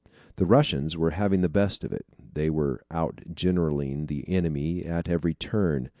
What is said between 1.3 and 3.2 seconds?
the best of it. They were out